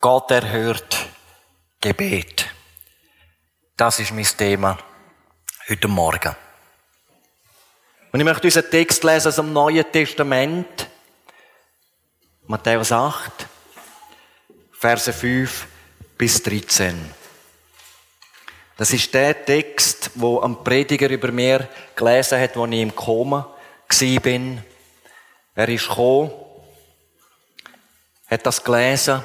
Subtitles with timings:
[0.00, 1.06] Gott erhört
[1.80, 2.46] Gebet.
[3.76, 4.78] Das ist mein Thema
[5.68, 6.36] heute Morgen.
[8.12, 10.88] Und ich möchte unseren Text lesen aus dem Neuen Testament.
[12.46, 13.46] Matthäus 8,
[14.72, 15.66] Verse 5
[16.18, 17.10] bis 13.
[18.76, 23.50] Das ist der Text, wo ein Prediger über mir gelesen hat, als ich im Koma
[24.22, 24.62] bin.
[25.54, 26.30] Er ist gekommen,
[28.28, 29.24] hat das gelesen,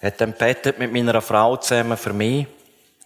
[0.00, 2.46] hat dann betet mit meiner Frau zusammen für mich,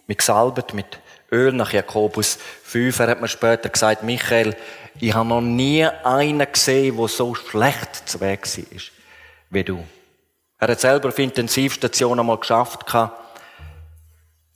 [0.07, 0.99] mit gesalbt, mit
[1.31, 2.99] Öl nach Jakobus 5.
[2.99, 4.55] Er hat mir später gesagt, Michael,
[4.99, 8.81] ich habe noch nie einen gesehen, der so schlecht zu Weg war,
[9.49, 9.83] wie du.
[10.59, 12.85] Er hat selber auf Intensivstation einmal geschafft.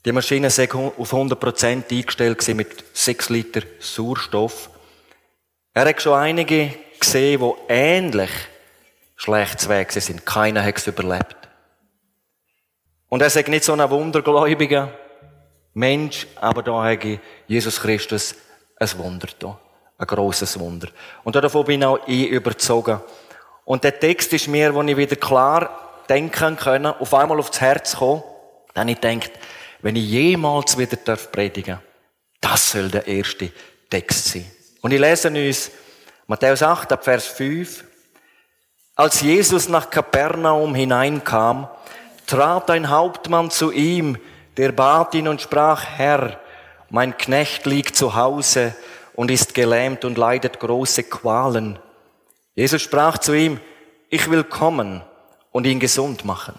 [0.06, 4.70] Die Maschine war auf 100% eingestellt mit 6 Liter Sauerstoff.
[5.73, 8.30] Er hat schon einige gesehen, die ähnlich
[9.16, 10.26] schlecht zu Weg sind.
[10.26, 11.45] Keiner hat es überlebt.
[13.16, 14.92] Und er sagt nicht so ein wundergläubiger
[15.73, 18.36] Mensch, aber da habe Jesus Christus
[18.78, 19.58] ein Wunder da.
[19.98, 20.89] Ein grosses Wunder.
[21.23, 23.00] Und davon bin auch ich überzogen.
[23.64, 27.95] Und der Text ist mir, wo ich wieder klar denken können, auf einmal aufs Herz
[27.95, 28.22] kommen,
[28.73, 29.32] dann ich denkt,
[29.82, 31.80] wenn ich jemals wieder predigen
[32.42, 33.50] darf das soll der erste
[33.89, 34.52] Text sein.
[34.82, 35.72] Und ich lese uns
[36.28, 37.82] Matthäus 8, ab Vers 5.
[38.98, 41.70] Als Jesus nach Kapernaum hineinkam,
[42.26, 44.18] trat ein Hauptmann zu ihm,
[44.58, 46.40] der bat ihn und sprach, Herr,
[46.90, 48.76] mein Knecht liegt zu Hause
[49.14, 51.80] und ist gelähmt und leidet große Qualen.
[52.54, 53.59] Jesus sprach zu ihm,
[54.09, 55.02] ich will kommen
[55.52, 56.56] und ihn gesund machen.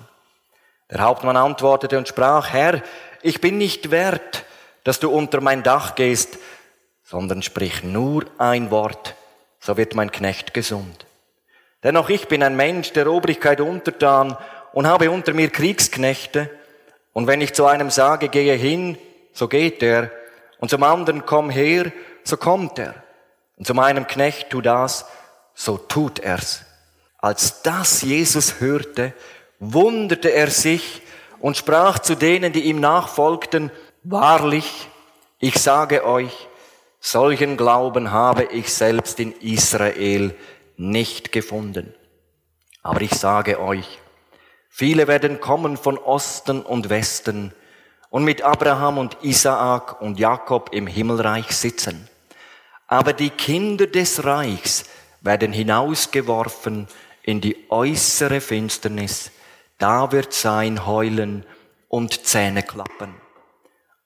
[0.91, 2.83] Der Hauptmann antwortete und sprach, Herr,
[3.23, 4.45] ich bin nicht wert,
[4.85, 6.39] dass du unter mein Dach gehst,
[7.03, 9.15] sondern sprich nur ein Wort,
[9.59, 11.07] so wird mein Knecht gesund.
[11.83, 14.37] Denn auch ich bin ein Mensch der Obrigkeit untertan
[14.77, 16.51] und habe unter mir Kriegsknechte.
[17.15, 18.99] Und wenn ich zu einem sage, gehe hin,
[19.33, 20.11] so geht er.
[20.59, 21.91] Und zum anderen, komm her,
[22.25, 22.95] so kommt er.
[23.57, 25.07] Und zu meinem Knecht, tu das,
[25.55, 26.67] so tut er's.
[27.17, 29.15] Als das Jesus hörte,
[29.61, 31.01] wunderte er sich
[31.39, 33.71] und sprach zu denen, die ihm nachfolgten,
[34.03, 34.89] wahrlich,
[35.39, 36.49] ich sage euch,
[37.01, 40.35] solchen Glauben habe ich selbst in Israel
[40.77, 41.95] nicht gefunden.
[42.83, 44.01] Aber ich sage euch,
[44.77, 47.53] viele werden kommen von Osten und Westen
[48.11, 52.09] und mit Abraham und Isaak und Jakob im Himmelreich sitzen.
[52.87, 54.85] Aber die Kinder des Reichs
[55.21, 56.89] werden hinausgeworfen
[57.23, 59.31] in die äußere Finsternis
[59.79, 61.45] da wird sein Heulen
[61.89, 63.15] und Zähne klappen.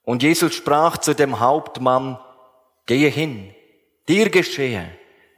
[0.03, 2.19] Und Jesus sprach zu dem Hauptmann,
[2.87, 3.55] gehe hin,
[4.09, 4.91] dir geschehe,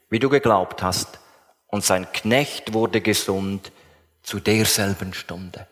[0.08, 1.18] wie du geglaubt hast.
[1.66, 3.72] Und sein Knecht wurde gesund
[4.22, 5.66] zu derselben Stunde.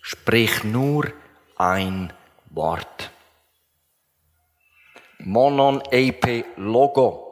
[0.00, 1.12] Sprich nur
[1.56, 2.12] ein
[2.50, 3.10] Wort.
[5.18, 7.26] Monon epe logo.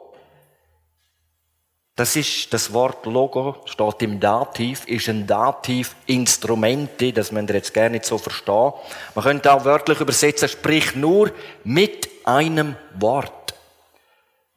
[1.95, 7.73] Das ist das Wort Logo, steht im Dativ, ist ein Dativ Instrumente, das man jetzt
[7.73, 8.73] gerne nicht so verstehen.
[9.15, 11.31] Man könnte auch wörtlich übersetzen, sprich nur
[11.63, 13.53] mit einem Wort.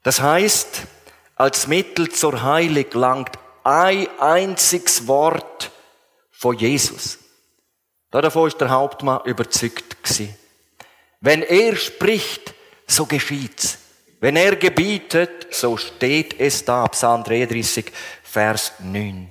[0.02, 0.82] Das heißt,
[1.36, 3.38] als Mittel zur Heilung langt
[3.68, 5.70] ein einziges Wort
[6.30, 7.18] von Jesus.
[8.10, 9.84] Davon ist der Hauptmann überzeugt.
[11.20, 12.54] Wenn er spricht,
[12.86, 13.78] so geschieht's.
[14.20, 17.92] Wenn er gebietet, so steht es da, Psalm 33,
[18.22, 19.28] Vers 9.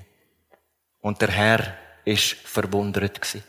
[1.02, 1.74] Und der Herr
[2.06, 3.44] ist verwundert gewesen.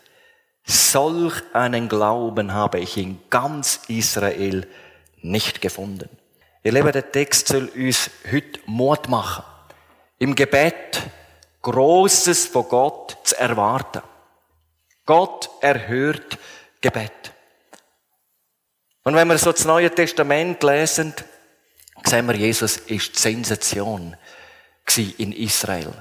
[0.64, 4.66] Solch einen Glauben habe ich in ganz Israel
[5.20, 6.08] nicht gefunden.
[6.62, 9.44] Ihr Lieben, der Text soll uns heute Mut machen,
[10.18, 11.02] im Gebet
[11.62, 14.02] Großes von Gott zu erwarten.
[15.04, 16.38] Gott erhört
[16.80, 17.32] Gebet.
[19.02, 21.14] Und wenn wir so das Neue Testament lesen,
[22.04, 24.16] sehen wir, Jesus ist die Sensation
[24.96, 25.92] in Israel.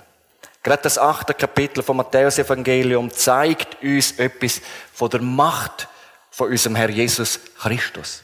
[0.64, 4.62] Gerade das achte Kapitel vom Matthäus-Evangelium zeigt uns etwas
[4.94, 5.88] von der Macht
[6.32, 8.24] von unserem Herr Jesus Christus.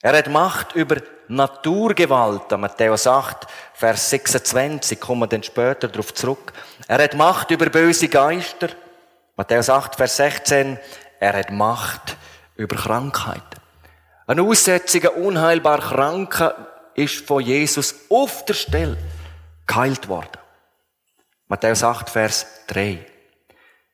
[0.00, 0.96] Er hat Macht über
[1.28, 6.52] Naturgewalt, Matthäus 8, Vers 26, kommen wir dann später darauf zurück.
[6.86, 8.68] Er hat Macht über böse Geister,
[9.36, 10.78] Matthäus 8, Vers 16.
[11.18, 12.16] Er hat Macht
[12.56, 13.42] über Krankheiten.
[14.26, 16.54] Ein aussätziger, unheilbar Kranker
[16.94, 18.96] ist von Jesus auf der Stelle
[19.66, 20.38] geheilt worden.
[21.48, 23.04] Matthäus 8, Vers 3.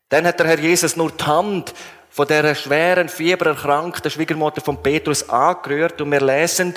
[0.08, 1.72] Dann hat der Herr Jesus nur die Hand
[2.10, 6.74] von der schweren, fiebererkrankten Schwiegermutter von Petrus angerührt und wir lesen,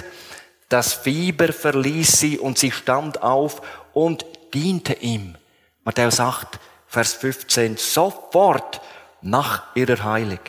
[0.73, 3.61] das Fieber verließ sie und sie stand auf
[3.93, 4.25] und
[4.55, 5.35] diente ihm.
[5.83, 8.81] Matthäus 8, Vers 15, sofort
[9.21, 10.39] nach ihrer Heilung.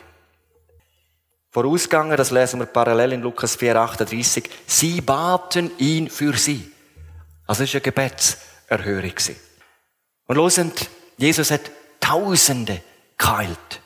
[1.51, 6.71] Vorausgegangen, das lesen wir parallel in Lukas 4, 38, sie baten ihn für sie.
[7.45, 9.13] Also es war eine Gebetserhörung.
[10.25, 11.69] Und losend, Jesus hat
[11.99, 12.81] Tausende
[13.15, 13.81] geheilt.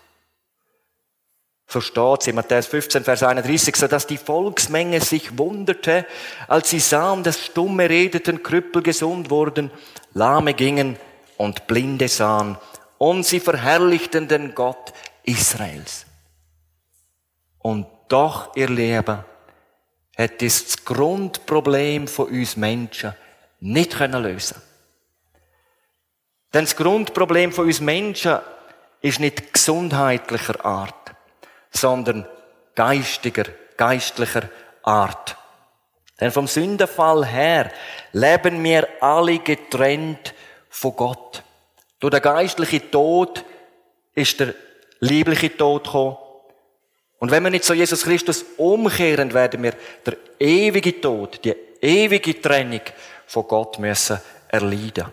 [1.72, 6.08] So steht es in Matthäus 15, Vers 31, so dass die Volksmenge sich wunderte,
[6.48, 9.70] als sie sahen, dass stumme redeten, Krüppel gesund wurden,
[10.16, 10.98] Lahme gingen
[11.38, 12.58] und Blinde sahen,
[12.98, 14.94] und sie verherrlichten den Gott
[15.24, 16.08] Israels.
[17.60, 19.24] Und doch, ihr Leben,
[20.18, 23.14] hat das Grundproblem von uns Menschen
[23.60, 24.60] nicht können lösen.
[26.52, 28.40] Denn das Grundproblem von uns Menschen
[29.02, 30.99] ist nicht gesundheitlicher Art
[31.72, 32.28] sondern
[32.76, 33.46] geistiger,
[33.78, 34.44] geistlicher
[34.84, 35.36] Art.
[36.20, 37.72] Denn vom Sündenfall her
[38.12, 40.34] leben wir alle getrennt
[40.70, 41.44] von Gott.
[42.00, 43.44] Durch den geistlichen Tod
[44.16, 44.54] ist der
[45.00, 46.18] liebliche Tod gekommen.
[47.20, 49.74] Und wenn wir nicht zu Jesus Christus umkehren, werden wir
[50.06, 52.82] der ewige Tod, die ewige Trennung
[53.28, 55.06] von Gott müssen erleiden.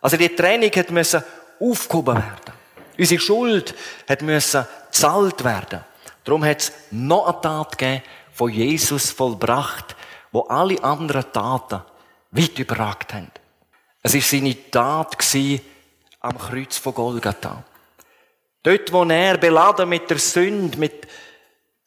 [0.00, 1.24] Also die Trennung hat müssen
[1.58, 2.52] aufgehoben werden.
[2.98, 3.74] Unsere Schuld
[4.08, 5.80] hat müssen zahlt werden.
[6.26, 8.02] Darum hat es noch eine Tat gegeben,
[8.32, 9.96] von Jesus vollbracht,
[10.32, 11.82] wo alle anderen Taten
[12.32, 13.30] weit überragt haben.
[14.02, 15.16] Es war seine Tat
[16.20, 17.64] am Kreuz von Golgatha.
[18.62, 21.06] Dort, wo er beladen mit der Sünde, mit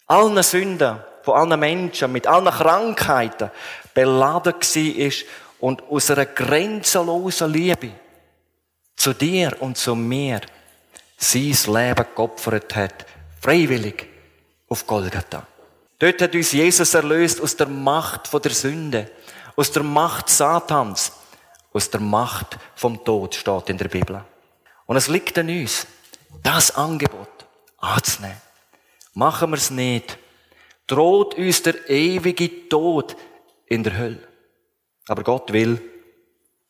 [0.08, 3.52] allen Sünden von allen Menschen, mit allen Krankheiten
[3.94, 5.12] beladen war
[5.60, 7.92] und aus einer grenzenlosen Liebe
[8.96, 10.40] zu dir und zu mir
[11.18, 13.06] sein Leben geopfert hat,
[13.42, 14.09] freiwillig
[14.70, 15.46] auf Golgatha.
[15.98, 19.12] Dort hat uns Jesus erlöst aus der Macht von der Sünde,
[19.56, 21.12] aus der Macht Satans,
[21.74, 24.24] aus der Macht vom Tod, steht in der Bibel.
[24.86, 25.86] Und es liegt an uns,
[26.42, 27.46] das Angebot
[27.78, 28.42] anzunehmen.
[29.14, 30.18] Machen wir es nicht,
[30.88, 33.18] droht uns der ewige Tod
[33.66, 34.28] in der Hölle.
[35.08, 35.82] Aber Gott will,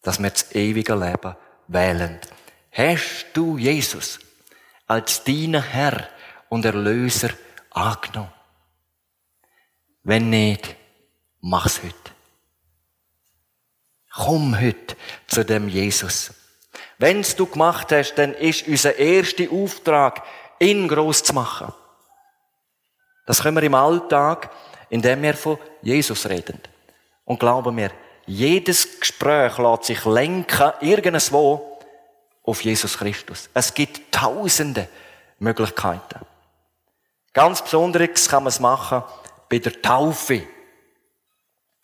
[0.01, 1.35] dass wir das ewige Leben
[1.67, 2.19] wählen.
[2.71, 4.19] Hast du Jesus
[4.87, 6.07] als deinen Herr
[6.49, 7.29] und Erlöser
[7.79, 8.33] angenommen?
[10.03, 10.75] Wenn nicht,
[11.41, 11.95] mach's heute.
[14.13, 14.95] Komm heute
[15.27, 16.33] zu dem Jesus.
[16.97, 20.23] Wenn's du gemacht hast, dann ist unser erster Auftrag,
[20.59, 21.73] ihn groß zu machen.
[23.25, 24.51] Das können wir im Alltag,
[24.89, 26.59] indem wir von Jesus reden.
[27.25, 27.91] Und glauben mir,
[28.25, 31.79] jedes Gespräch lässt sich lenken, irgendwo,
[32.43, 33.49] auf Jesus Christus.
[33.53, 34.87] Es gibt tausende
[35.37, 36.25] Möglichkeiten.
[37.39, 39.01] Ganz Besonderes kann man es machen
[39.47, 40.43] bei der Taufe.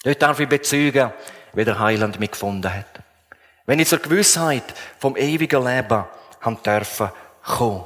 [0.03, 1.13] Dort darf ich bezeugen,
[1.53, 2.99] wie der Heiland mich gefunden hat.
[3.65, 4.65] Wenn ich zur Gewissheit
[4.99, 6.03] vom ewigen Leben
[6.41, 7.09] haben dürfen
[7.41, 7.85] kommen.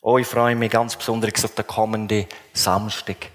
[0.00, 2.24] Oh, ich freue mich ganz besonders auf den kommenden
[2.54, 3.32] Samstag.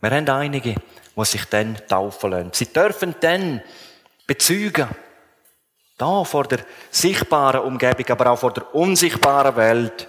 [0.00, 0.74] Wir haben einige,
[1.14, 2.52] die sich dann taufen lassen.
[2.54, 3.60] Sie dürfen dann
[4.26, 4.88] bezeugen,
[5.98, 6.60] da vor der
[6.90, 10.08] sichtbaren Umgebung, aber auch vor der unsichtbaren Welt,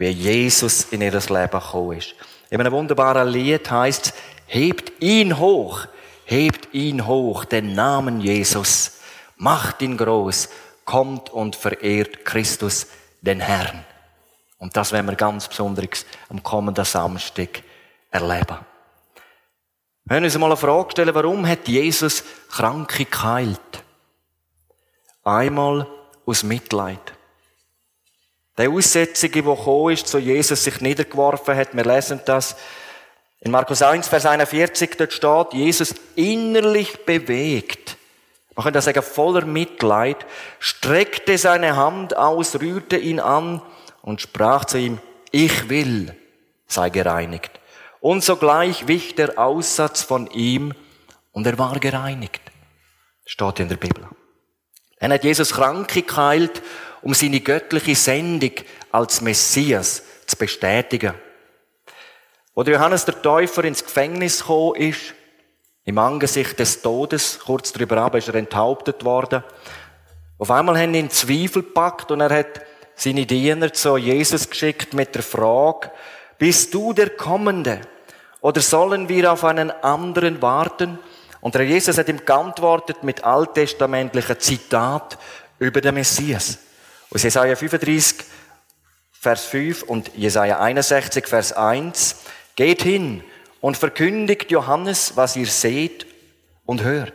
[0.00, 2.14] wie Jesus in ihr Leben gekommen ist.
[2.48, 4.14] In einem wunderbaren Lied heißt
[4.46, 5.86] hebt ihn hoch,
[6.24, 9.00] hebt ihn hoch, den Namen Jesus,
[9.36, 10.48] macht ihn groß,
[10.86, 12.86] kommt und verehrt Christus,
[13.20, 13.84] den Herrn.
[14.56, 17.62] Und das werden wir ganz besonders am kommenden Samstag
[18.10, 18.56] erleben.
[20.04, 23.84] Wir können uns mal eine Frage stellen, warum hat Jesus Kranke geheilt?
[25.24, 25.86] Einmal
[26.24, 27.19] aus Mitleid.
[28.60, 32.56] Der Aussätzige, der gekommen ist, zu Jesus sich niedergeworfen hat, wir lesen das
[33.40, 37.96] in Markus 1, Vers 41, dort steht, Jesus innerlich bewegt,
[38.54, 40.26] man könnte sagen voller Mitleid,
[40.58, 43.62] streckte seine Hand aus, rührte ihn an
[44.02, 44.98] und sprach zu ihm,
[45.30, 46.14] ich will,
[46.66, 47.60] sei gereinigt.
[48.00, 50.74] Und sogleich wich der Aussatz von ihm
[51.32, 52.42] und er war gereinigt.
[53.24, 54.06] Steht in der Bibel.
[54.98, 56.60] Dann hat Jesus Kranke geheilt
[57.02, 58.52] um seine göttliche Sendung
[58.92, 61.14] als Messias zu bestätigen.
[62.54, 65.14] Wo Johannes der Täufer ins Gefängnis gekommen ist,
[65.84, 69.42] im Angesicht des Todes, kurz darüber ab, ist er enthauptet worden.
[70.38, 72.62] Auf einmal haben ihn Zweifel gepackt und er hat
[72.94, 75.90] seine Diener zu Jesus geschickt mit der Frage,
[76.38, 77.80] bist du der Kommende?
[78.40, 80.98] Oder sollen wir auf einen anderen warten?
[81.40, 85.18] Und der Jesus hat ihm geantwortet mit alttestamentlichen Zitat
[85.58, 86.58] über den Messias.
[87.12, 88.24] Aus Jesaja 35,
[89.10, 92.16] Vers 5 und Jesaja 61, Vers 1.
[92.54, 93.24] Geht hin
[93.60, 96.06] und verkündigt Johannes, was ihr seht
[96.66, 97.12] und hört.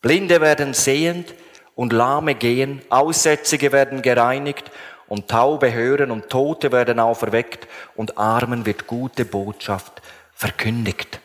[0.00, 1.34] Blinde werden sehend
[1.76, 4.72] und Lahme gehen, Aussätzige werden gereinigt
[5.06, 10.02] und Taube hören und Tote werden auferweckt und Armen wird gute Botschaft
[10.32, 11.20] verkündigt.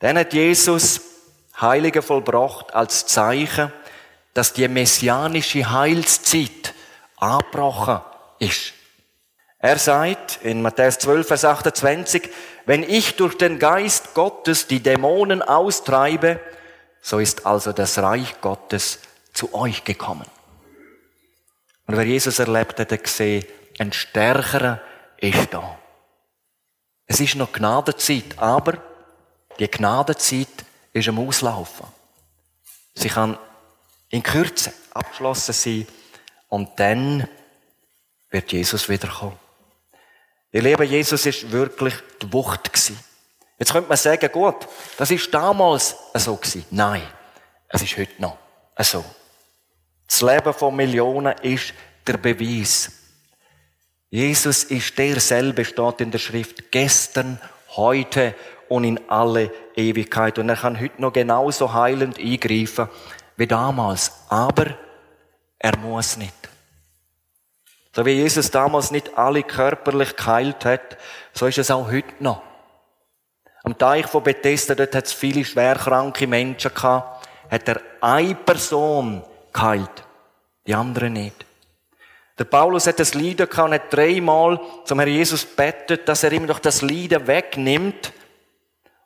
[0.00, 1.00] Dann hat Jesus
[1.58, 3.72] Heilige vollbracht als Zeichen,
[4.36, 6.74] dass die messianische Heilszeit
[7.16, 8.00] abgebrochen
[8.38, 8.74] ist.
[9.58, 12.28] Er sagt in Matthäus 12, Vers 28,
[12.66, 16.38] wenn ich durch den Geist Gottes die Dämonen austreibe,
[17.00, 18.98] so ist also das Reich Gottes
[19.32, 20.26] zu euch gekommen.
[21.86, 23.46] Und wer Jesus erlebt hat, hat gesehen,
[23.78, 24.82] ein Stärkerer
[25.16, 25.78] ist da.
[27.06, 28.74] Es ist noch Gnadenzeit, aber
[29.58, 31.86] die Gnadenzeit ist am Auslaufen.
[32.94, 33.38] Sie kann
[34.10, 35.86] in Kürze abgeschlossen sein
[36.48, 37.28] und dann
[38.30, 39.38] wird Jesus wiederkommen.
[40.52, 42.98] Ihr Lieben, Jesus ist wirklich die Wucht gewesen.
[43.58, 46.64] Jetzt könnte man sagen, gut, das ist damals so gewesen.
[46.70, 47.02] Nein,
[47.68, 48.38] es ist heute noch
[48.78, 49.04] so.
[50.06, 51.74] Das Leben von Millionen ist
[52.06, 52.92] der Beweis.
[54.10, 57.40] Jesus ist derselbe, steht in der Schrift, gestern,
[57.74, 58.34] heute
[58.68, 60.38] und in alle Ewigkeit.
[60.38, 62.88] Und er kann heute noch genauso heilend eingreifen
[63.36, 64.12] wie damals.
[64.28, 64.66] Aber
[65.58, 66.34] er muss nicht.
[67.94, 70.98] So wie Jesus damals nicht alle körperlich geheilt hat,
[71.32, 72.42] so ist es auch heute noch.
[73.64, 79.24] Am Teich von Bethesda, dort hat es viele schwerkranke Menschen gehabt, hat er eine Person
[79.52, 80.04] geheilt,
[80.66, 81.46] die andere nicht.
[82.38, 86.32] Der Paulus hat das Leiden gehabt und hat dreimal zum Herrn Jesus bettet, dass er
[86.32, 88.12] ihm doch das Leiden wegnimmt.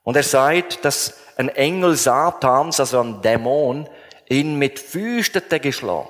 [0.02, 3.88] Und er sagt, dass ein Engel Satans, also ein Dämon,
[4.30, 6.08] ihn mit Füßen geschlagen.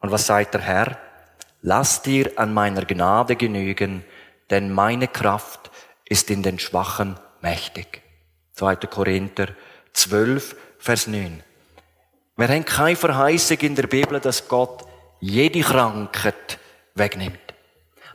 [0.00, 0.98] Und was sagt der Herr?
[1.62, 4.04] Lass dir an meiner Gnade genügen,
[4.50, 5.70] denn meine Kraft
[6.04, 8.02] ist in den Schwachen mächtig.
[8.54, 8.76] 2.
[8.76, 9.48] Korinther
[9.92, 11.42] 12, Vers 9.
[12.36, 14.84] Wir haben keine Verheißung in der Bibel, dass Gott
[15.20, 16.58] jede Krankheit
[16.94, 17.38] wegnimmt.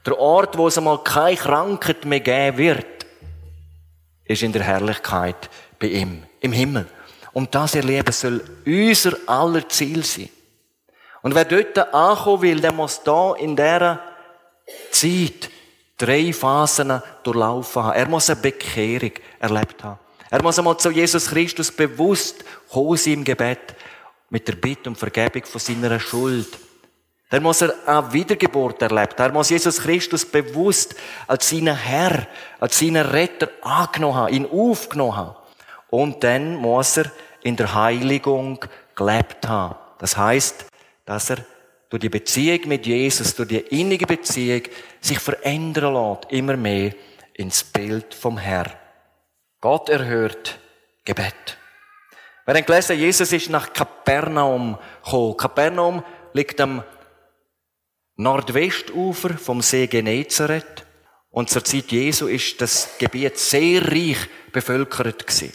[0.05, 3.05] Der Ort, wo es einmal keine Krankheit mehr geben wird,
[4.25, 6.88] ist in der Herrlichkeit bei ihm, im Himmel.
[7.34, 10.30] Und das Erleben soll unser aller Ziel sein.
[11.22, 14.00] Und wer dort ankommen will, der muss da in dieser
[14.92, 15.50] Zeit
[15.98, 17.98] drei Phasen durchlaufen haben.
[17.98, 20.00] Er muss eine Bekehrung erlebt haben.
[20.32, 23.76] Er muss einmal zu Jesus Christus bewusst kommen im Gebet
[24.30, 26.48] mit der Bitte um Vergebung von seiner Schuld.
[27.30, 29.20] Dann muss er eine Wiedergeburt erlebt.
[29.20, 30.96] Er muss Jesus Christus bewusst
[31.28, 32.28] als seinen Herr,
[32.60, 35.36] als seinen Retter angenommen haben, ihn aufgenommen haben.
[35.89, 38.63] Und dann muss er in der Heiligung
[38.96, 39.75] gelebt haben.
[39.98, 40.65] Das heißt,
[41.05, 41.38] dass er
[41.89, 44.63] durch die Beziehung mit Jesus, durch die innige Beziehung
[45.01, 46.93] sich verändern lässt, immer mehr
[47.34, 48.67] ins Bild vom Herr.
[49.62, 50.60] Gott erhört
[51.03, 51.58] Gebet.
[52.46, 55.38] Wir haben gelesen, Jesus ist nach Kapernaum gekommen.
[55.38, 56.03] Kapernaum
[56.34, 56.84] liegt am
[58.15, 60.86] Nordwestufer vom See Genezareth.
[61.31, 64.17] Und zur Zeit Jesu ist das Gebiet sehr reich
[64.51, 65.53] bevölkert gewesen.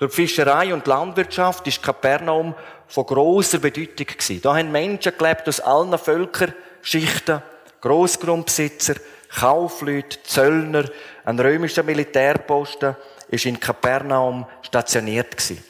[0.00, 2.54] Durch Fischerei und Landwirtschaft ist Kapernaum
[2.88, 4.40] von großer Bedeutung gewesen.
[4.40, 7.42] Da haben Menschen gelebt aus allen Völkerschichten,
[7.82, 8.94] Großgrundbesitzer,
[9.28, 10.86] Kaufleute, Zöllner,
[11.26, 12.96] ein römischer Militärposten
[13.28, 15.62] ist in Kapernaum stationiert gewesen.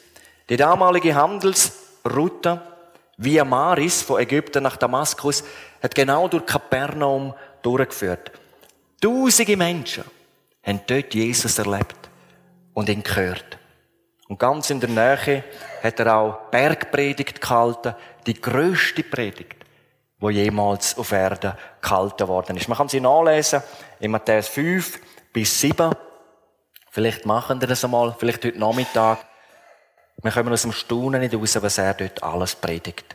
[0.47, 2.61] Die damalige Handelsroute
[3.17, 5.43] Via Maris von Ägypten nach Damaskus
[5.83, 8.31] hat genau durch Kapernaum durchgeführt.
[9.01, 10.05] Tausende Menschen
[10.63, 12.09] haben dort Jesus erlebt
[12.73, 13.57] und ihn gehört.
[14.31, 15.43] Und ganz in der Nähe
[15.83, 17.93] hat er auch Bergpredigt gehalten,
[18.25, 19.57] die größte Predigt,
[20.19, 22.69] wo jemals auf Erden gehalten worden ist.
[22.69, 23.61] Man kann sie nachlesen
[23.99, 25.01] in Matthäus 5
[25.33, 25.93] bis 7.
[26.91, 29.17] Vielleicht machen wir das einmal, vielleicht heute Nachmittag.
[30.23, 33.13] Wir kommen aus dem Staunen nicht raus, was er dort alles predigt.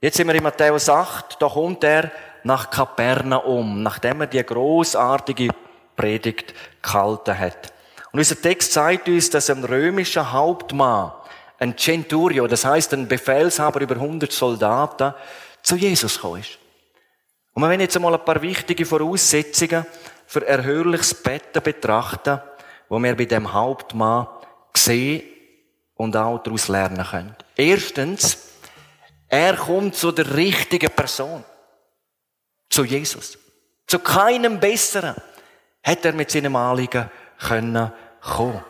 [0.00, 2.10] Jetzt sind wir in Matthäus 8, da kommt er
[2.42, 5.50] nach Kapernaum, nachdem er die großartige
[5.94, 7.72] Predigt gehalten hat.
[8.12, 11.12] Und unser Text zeigt uns, dass ein römischer Hauptmann,
[11.58, 15.14] ein Centurio, das heißt ein Befehlshaber über 100 Soldaten,
[15.62, 16.58] zu Jesus gekommen ist.
[17.52, 19.84] Und wir werden jetzt einmal ein paar wichtige Voraussetzungen
[20.26, 22.40] für erhörliches Betten betrachten,
[22.88, 24.28] wo wir bei dem Hauptmann
[24.74, 25.22] sehen
[25.94, 27.36] und auch daraus lernen können.
[27.56, 28.38] Erstens,
[29.28, 31.44] er kommt zu der richtigen Person.
[32.70, 33.38] Zu Jesus.
[33.86, 35.16] Zu keinem Besseren
[35.82, 38.64] hätte er mit seinem Anliegen können kommen.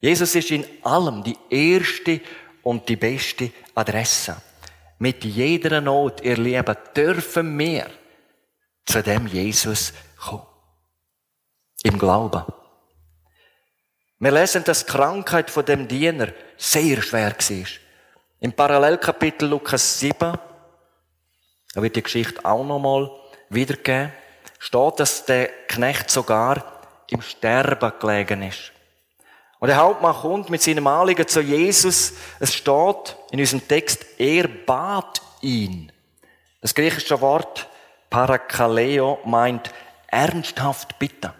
[0.00, 2.20] Jesus ist in allem die erste
[2.62, 4.36] und die beste Adresse.
[4.98, 7.90] Mit jeder Not ihr Leben dürfen wir
[8.84, 10.46] zu dem Jesus kommen.
[11.82, 12.44] Im Glauben.
[14.18, 17.66] Wir lesen, dass die Krankheit von dem Diener sehr schwer war.
[18.40, 20.38] Im Parallelkapitel Lukas 7,
[21.74, 23.10] Er wird die Geschichte auch nochmal
[23.48, 24.12] wiedergeben.
[24.58, 26.79] Steht, dass der Knecht sogar
[27.12, 28.72] im Sterben gelegen ist.
[29.58, 32.14] Und der Hauptmann kommt mit seinem Anliegen zu Jesus.
[32.38, 35.92] Es steht in unserem Text, er bat ihn.
[36.60, 37.68] Das griechische Wort
[38.08, 39.70] Parakaleo meint
[40.08, 41.32] ernsthaft bitten,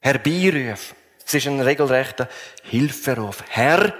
[0.00, 0.96] herbeirufen.
[1.26, 2.28] Es ist ein regelrechter
[2.62, 3.42] Hilferuf.
[3.48, 3.92] Herr,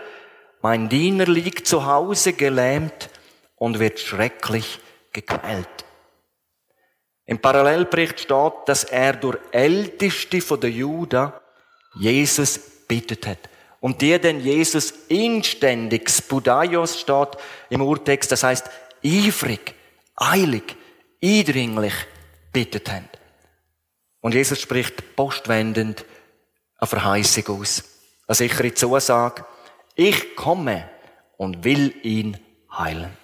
[0.63, 3.11] mein Diener liegt zu Hause gelähmt
[3.57, 4.81] und wird schrecklich
[5.13, 5.78] gequält.
[7.29, 11.31] Im Parallelbericht steht, dass er durch Älteste von der Juden
[12.01, 12.59] Jesus
[12.89, 13.51] bittet hat.
[13.81, 17.37] Und die denn Jesus inständig, Spudaios steht
[17.69, 18.71] im Urtext, das heißt
[19.03, 19.75] ivrig,
[20.17, 20.75] eilig,
[21.23, 21.93] eindringlich
[22.51, 23.11] bittet haben.
[24.23, 26.07] Und Jesus spricht postwendend
[26.79, 27.85] eine Verheißung aus.
[28.27, 29.45] Eine sichere Zusage.
[29.95, 30.89] Ich komme
[31.37, 32.39] und will ihn
[32.73, 33.15] heilen.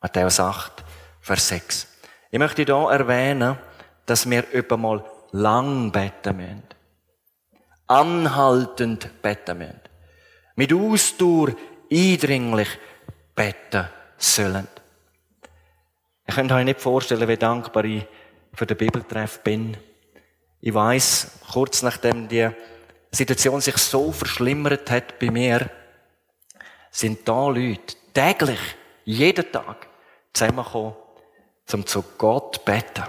[0.00, 0.84] Matthäus 8,
[1.20, 1.93] Vers 6.
[2.34, 3.56] Ich möchte hier erwähnen,
[4.06, 6.64] dass wir über mal lang beten müssen.
[7.86, 9.80] Anhaltend beten müssen.
[10.56, 11.54] Mit Ausdauer
[11.88, 12.70] eindringlich
[13.36, 13.88] beten
[14.18, 14.66] sollen.
[16.26, 18.04] Ich könnte euch nicht vorstellen, wie dankbar ich
[18.52, 19.76] für den Bibeltreff bin.
[20.60, 22.50] Ich weiß, kurz nachdem die
[23.12, 25.70] Situation sich so verschlimmert hat bei mir,
[26.90, 28.58] sind da Leute täglich,
[29.04, 29.86] jeden Tag
[30.32, 31.03] zusammengekommen,
[31.72, 33.04] um zu Gott beten.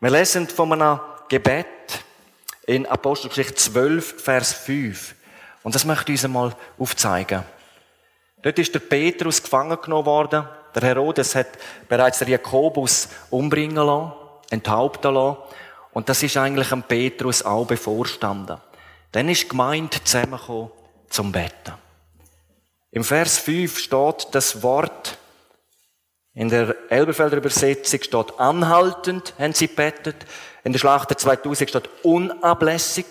[0.00, 1.66] Wir lesen von einem Gebet
[2.66, 5.14] in Apostelgeschichte 12, Vers 5.
[5.62, 7.42] Und das möchte ich uns einmal aufzeigen.
[8.42, 10.46] Dort ist der Petrus gefangen genommen worden.
[10.74, 11.48] Der Herodes hat
[11.88, 14.12] bereits den Jakobus umbringen lassen,
[14.50, 15.38] enthaupten lassen.
[15.92, 18.58] Und das ist eigentlich am Petrus auch bevorstanden.
[19.10, 20.70] Dann ist die Gemeinde zusammengekommen
[21.08, 21.74] zum Betten.
[22.92, 25.17] Im Vers 5 steht das Wort,
[26.38, 30.14] in der Elberfelder Übersetzung steht anhaltend, haben sie bettet.
[30.62, 33.06] In der Schlachter 2000 steht unablässig.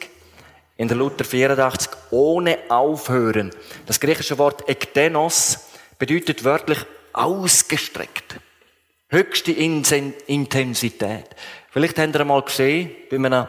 [0.78, 3.52] In der Luther 84 ohne aufhören.
[3.86, 5.68] Das griechische Wort ektenos
[6.00, 6.78] bedeutet wörtlich
[7.12, 8.38] ausgestreckt.
[9.10, 11.28] Höchste Intensität.
[11.70, 13.48] Vielleicht habt ihr einmal gesehen, bei einem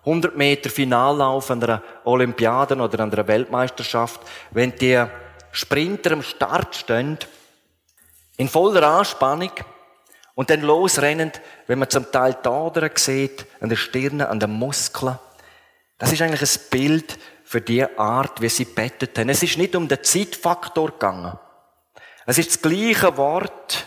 [0.00, 5.04] 100 Meter Finallauf an einer Olympiade oder an einer Weltmeisterschaft, wenn die
[5.52, 7.16] Sprinter am Start stehen,
[8.40, 9.52] in voller Anspannung
[10.34, 11.30] und dann losrennen,
[11.66, 15.18] wenn man zum Teil die Adern sieht, an der Stirn, an den Muskeln.
[15.98, 19.28] Das ist eigentlich ein Bild für die Art, wie sie bettet haben.
[19.28, 21.38] Es ist nicht um den Zeitfaktor gegangen.
[22.24, 23.84] Es ist das gleiche Wort,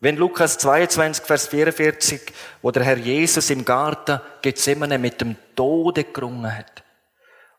[0.00, 2.22] wenn Lukas 22, Vers 44,
[2.62, 6.82] wo der Herr Jesus im Garten Gethsemane mit dem Tode gerungen hat.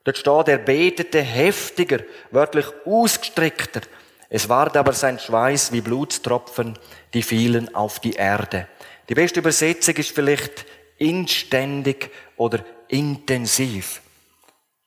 [0.05, 1.99] Dort steht, er betete heftiger,
[2.31, 3.81] wörtlich ausgestreckter.
[4.29, 6.77] Es ward aber sein Schweiß wie Blutstropfen,
[7.13, 8.67] die fielen auf die Erde.
[9.09, 10.65] Die beste Übersetzung ist vielleicht
[10.99, 14.01] inständig oder intensiv.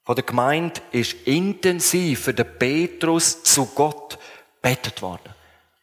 [0.04, 4.18] Von der Gemeinde ist intensiv für den Petrus zu Gott
[4.60, 5.34] betet worden.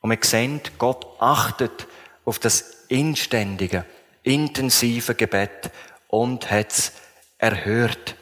[0.01, 1.87] Und wir sehen, Gott achtet
[2.23, 3.85] auf das inständige,
[4.23, 5.71] intensive Gebet
[6.07, 6.93] und hat es
[7.37, 8.15] erhört.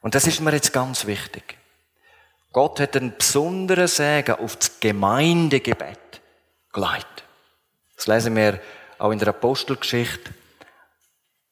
[0.00, 1.57] Und das ist mir jetzt ganz wichtig.
[2.52, 6.20] Gott hat einen besonderen Segen auf das Gemeindegebet
[6.72, 7.24] geleitet.
[7.96, 8.60] Das lesen wir
[8.98, 10.32] auch in der Apostelgeschichte.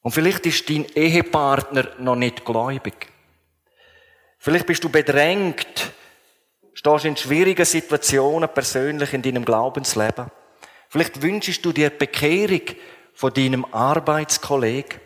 [0.01, 3.07] Und vielleicht ist dein Ehepartner noch nicht gläubig.
[4.39, 5.91] Vielleicht bist du bedrängt,
[6.73, 10.31] stehst in schwierigen Situationen persönlich in deinem Glaubensleben.
[10.89, 12.61] Vielleicht wünschst du dir Bekehrung
[13.13, 15.01] von deinem Arbeitskollegen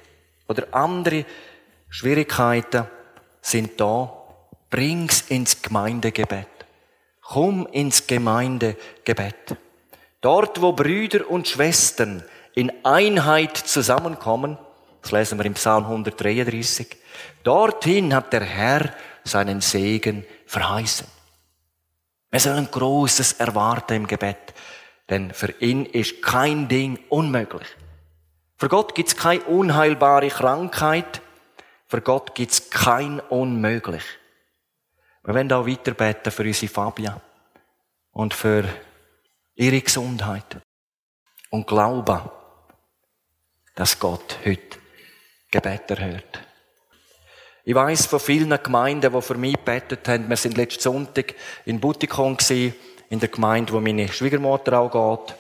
[0.48, 1.26] oder andere
[1.90, 2.88] Schwierigkeiten
[3.42, 4.21] sind da.
[4.72, 6.48] Bring's ins Gemeindegebet.
[7.22, 9.58] Komm ins Gemeindegebet.
[10.22, 12.24] Dort, wo Brüder und Schwestern
[12.56, 14.58] in Einheit zusammenkommen,
[15.02, 16.88] das lesen wir im Psalm 133.
[17.44, 18.94] Dorthin hat der Herr
[19.26, 21.08] seinen Segen verheißen.
[22.30, 24.54] Wir sollen Großes erwarten im Gebet,
[25.10, 27.68] denn für ihn ist kein Ding unmöglich.
[28.58, 31.22] Für Gott gibt's keine unheilbare Krankheit,
[31.88, 34.04] für Gott gibt's kein Unmöglich.
[35.24, 37.22] Wir werden auch weiter beten für unsere Fabia
[38.12, 38.64] und für
[39.56, 40.58] ihre Gesundheit
[41.52, 42.22] und glauben,
[43.76, 44.78] dass Gott heute
[45.52, 46.40] Gebet erhört.
[47.64, 50.28] Ich weiß von vielen Gemeinden, die für mich gebetet haben.
[50.28, 55.36] Wir sind letzten Sonntag in Butikon in der Gemeinde, wo meine Schwiegermutter auch geht.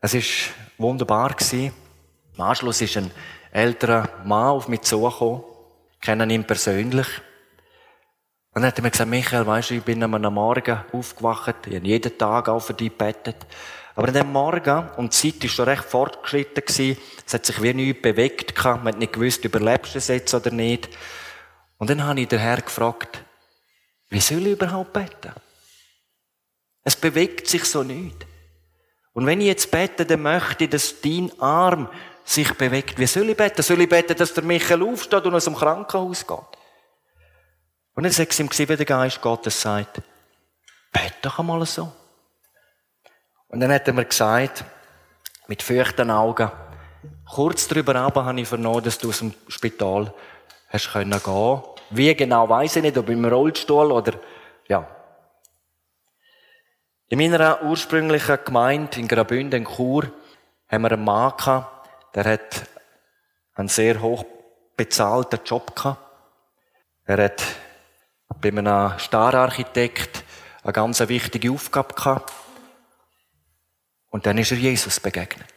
[0.00, 1.36] Es ist wunderbar.
[1.52, 1.72] Im
[2.38, 3.12] Anschluss ist ein
[3.52, 5.42] älterer Mann auf mich zugekommen.
[5.94, 7.06] Ich kenne ihn persönlich.
[8.56, 11.66] Und dann hat er mir gesagt, Michael, weisst du, ich bin am Morgen aufgewacht.
[11.66, 13.36] Ich habe jeden Tag auch für dich gebetet.
[13.94, 16.64] Aber an dem Morgen, und die Zeit war schon recht fortgeschritten,
[17.26, 20.50] es hat sich wie nichts bewegt, man hat nicht gewusst, überlebst du es jetzt oder
[20.50, 20.88] nicht.
[21.76, 23.22] Und dann habe ich den Herr gefragt,
[24.08, 25.34] wie soll ich überhaupt beten?
[26.82, 28.24] Es bewegt sich so nicht.
[29.12, 31.90] Und wenn ich jetzt bete, dann möchte ich, dass dein Arm
[32.24, 32.98] sich bewegt.
[32.98, 33.60] Wie soll ich beten?
[33.60, 36.55] Soll ich beten, dass der Michael aufsteht und aus dem Krankenhaus geht?
[37.96, 40.02] Und dann sagt es ihm, wie der Geist Gottes sagt,
[40.92, 41.90] bete doch einmal so.
[43.48, 44.64] Und dann hat er mir gesagt,
[45.46, 46.50] mit feuchten Augen,
[47.24, 50.12] kurz darüber aber habe ich vernommen, dass du aus dem Spital
[50.68, 51.18] hast können.
[51.90, 54.12] Wie genau weiß ich nicht, ob im Rollstuhl oder,
[54.68, 54.86] ja.
[57.08, 60.12] In meiner ursprünglichen Gemeinde in Graubünden, in Chur,
[60.68, 62.66] haben wir einen Mann gehabt, der hat
[63.54, 64.22] einen sehr hoch
[64.76, 66.02] bezahlten Job gehabt.
[67.06, 67.42] Er hat
[68.40, 70.24] bei einem Stararchitekt
[70.62, 72.32] eine ganz wichtige Aufgabe gehabt.
[74.10, 75.52] Und dann ist er Jesus begegnet.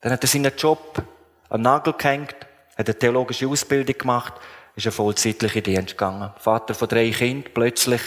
[0.00, 1.02] Dann hat er seinen Job
[1.48, 2.36] am Nagel gehängt,
[2.76, 4.34] hat eine theologische Ausbildung gemacht,
[4.76, 6.32] ist eine vollzeitliche Dienst gegangen.
[6.38, 8.00] Vater von drei Kindern, plötzlich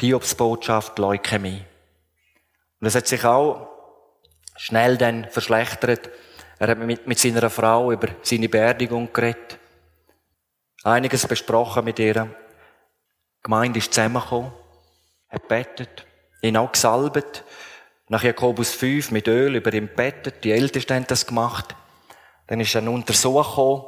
[0.00, 1.64] die Hiobsbotschaft, Leukämie.
[2.80, 3.68] Und es hat sich auch
[4.56, 6.10] schnell dann verschlechtert.
[6.58, 9.58] Er hat mit, mit seiner Frau über seine Beerdigung geredet.
[10.82, 12.34] Einiges besprochen mit ihr.
[13.40, 14.52] Die Gemeinde ist zusammengekommen,
[15.30, 16.06] hat betet,
[16.42, 17.42] ihn auch gesalbt,
[18.08, 20.42] nach Jakobus 5 mit Öl über ihm bettet.
[20.44, 21.74] Die Ältesten haben das gemacht.
[22.48, 23.84] Dann ist ein Untersuch gekommen.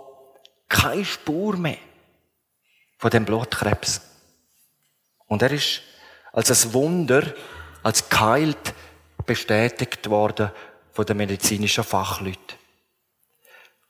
[0.69, 1.77] Keine Spur mehr
[2.99, 4.01] von dem Blutkrebs.
[5.27, 5.83] Und er ist
[6.33, 7.35] als ein Wunder,
[7.83, 8.75] als geheilt
[9.27, 10.53] bestätigt worden
[10.93, 12.57] von den medizinischen Fachleuten.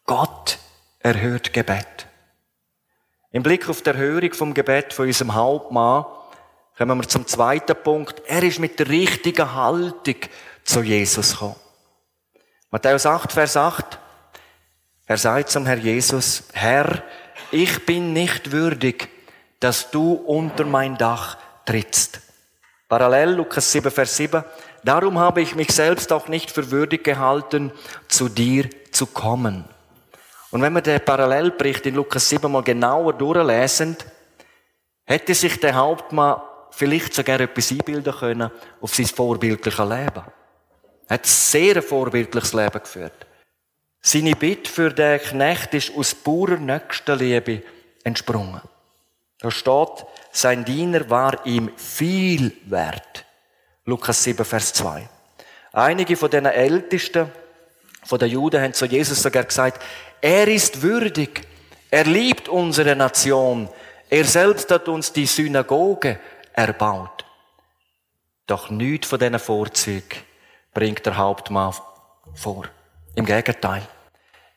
[0.07, 0.59] Gott
[0.99, 2.07] erhört Gebet.
[3.33, 6.05] Im Blick auf die Erhörung vom Gebet von unserem Hauptmann
[6.77, 8.23] Kommen wir zum zweiten Punkt.
[8.27, 10.17] Er ist mit der richtigen Haltung
[10.65, 11.57] zu Jesus gekommen.
[12.71, 13.99] Matthäus 8, Vers 8.
[15.07, 17.03] Er sagt zum Herr Jesus, Herr,
[17.51, 19.11] ich bin nicht würdig,
[19.61, 22.21] dass du unter mein Dach trittst.
[22.89, 24.43] Parallel Lukas 7, Vers 7.
[24.83, 27.71] Darum habe ich mich selbst auch nicht für würdig gehalten,
[28.09, 29.67] zu dir zu kommen.
[30.53, 33.97] Und wenn wir den Parallelbericht in Lukas 7 mal genauer durchlesen,
[35.05, 40.25] hätte sich der Hauptmann vielleicht sogar etwas einbilden können auf sein vorbildliches Leben.
[41.09, 43.27] Er hat sehr ein vorbildliches Leben geführt.
[44.03, 47.63] Seine Bitte für den Knecht ist aus purer Nächstenliebe
[48.05, 48.61] entsprungen.
[49.39, 53.25] Da steht, sein Diener war ihm viel wert.
[53.87, 55.09] Lukas 7, Vers 2.
[55.73, 57.31] Einige von den Ältesten
[58.05, 59.83] von den Juden haben zu Jesus sogar gesagt,
[60.21, 61.47] er ist würdig,
[61.91, 63.69] er liebt unsere Nation,
[64.09, 66.19] er selbst hat uns die Synagoge
[66.53, 67.25] erbaut.
[68.47, 70.19] Doch nichts von diesen Vorzügen
[70.75, 71.75] bringt der Hauptmann
[72.35, 72.67] vor.
[73.15, 73.83] Im Gegenteil.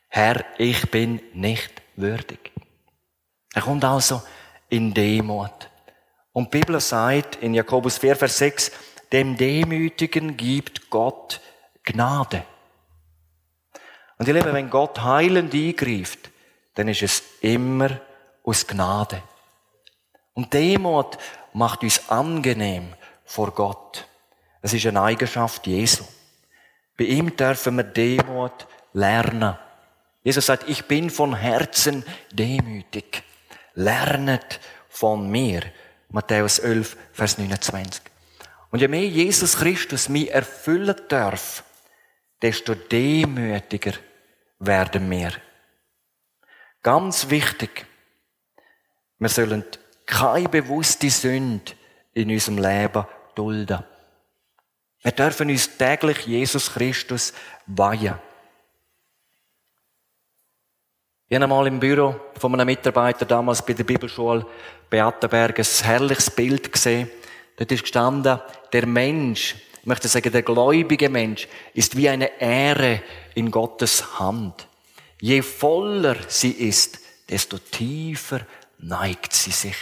[0.10, 2.52] Herr, ich bin nicht würdig.
[3.54, 4.22] Er kommt also
[4.70, 5.70] in Demut.
[6.34, 8.72] Und die Bibel sagt in Jakobus 4, Vers 6,
[9.12, 11.40] dem Demütigen gibt Gott
[11.84, 12.44] Gnade.
[14.18, 16.30] Und ihr Lieben, wenn Gott heilend eingreift,
[16.76, 18.00] dann ist es immer
[18.44, 19.22] aus Gnade.
[20.34, 21.18] Und Demut
[21.54, 22.94] macht uns angenehm
[23.26, 24.08] vor Gott.
[24.62, 26.04] Es ist eine Eigenschaft Jesu.
[26.98, 29.58] Bei ihm dürfen wir Demut lernen.
[30.24, 33.24] Jesus sagt, ich bin von Herzen demütig.
[33.76, 35.62] Lernet von mir.
[36.10, 38.02] Matthäus 11, Vers 29.
[38.72, 41.64] Und je mehr Jesus Christus mich erfüllen darf,
[42.42, 43.94] desto demütiger
[44.60, 45.32] werden wir.
[46.82, 47.86] Ganz wichtig,
[49.18, 49.66] wir sollen
[50.06, 51.72] keine bewusste Sünde
[52.14, 53.84] in unserem Leben dulden.
[55.02, 57.34] Wir dürfen uns täglich Jesus Christus
[57.66, 58.16] weihen.
[61.28, 64.46] Ich habe einmal im Büro von einem Mitarbeiter damals bei der Bibelschule
[64.90, 67.10] Beatenberg ein herrliches Bild gesehen.
[67.58, 68.40] Dort ist gestanden,
[68.72, 73.04] der Mensch, ich möchte sagen, der gläubige Mensch ist wie eine Ehre
[73.36, 74.68] in Gottes Hand.
[75.22, 76.98] Je voller sie ist,
[77.30, 78.48] desto tiefer
[78.80, 79.78] neigt sie sich.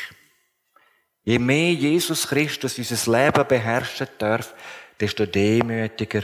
[1.24, 4.54] Je mehr Jesus Christus unser Leben beherrschen darf,
[5.00, 6.24] desto demütiger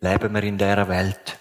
[0.00, 1.38] leben wir in dieser Welt.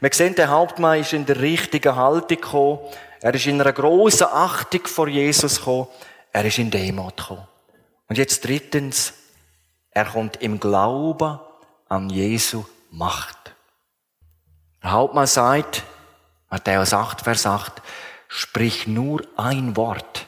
[0.00, 2.78] Wir sehen, der Hauptmann ist in der richtigen Haltung gekommen.
[3.20, 5.88] Er ist in einer grossen Achtung vor Jesus gekommen.
[6.32, 7.46] Er ist in Demut gekommen.
[8.08, 9.12] Und jetzt drittens,
[9.94, 11.38] er kommt im Glauben
[11.88, 13.54] an Jesu Macht.
[14.82, 15.82] Der Hauptmann sagt,
[16.50, 17.80] Matthäus 8, Vers 8,
[18.28, 20.26] sprich nur ein Wort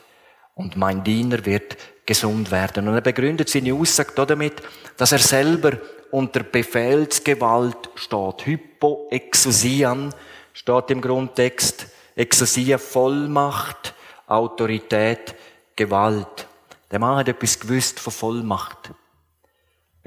[0.55, 2.87] und mein Diener wird gesund werden.
[2.87, 4.63] Und er begründet seine Aussage damit,
[4.95, 5.73] dass er selber
[6.11, 8.45] unter Befehlsgewalt steht.
[8.45, 10.13] Hypoexousian
[10.53, 11.87] steht im Grundtext.
[12.15, 13.93] Exousia, Vollmacht,
[14.25, 15.35] Autorität,
[15.75, 16.47] Gewalt.
[16.89, 18.91] Der Mann hat etwas gewusst von Vollmacht.